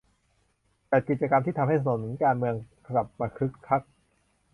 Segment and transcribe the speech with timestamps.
[0.89, 2.55] จัดกิจกรรมที่ทำให้ถนนกลางเมือง
[2.89, 3.81] กลับมาคึกคัก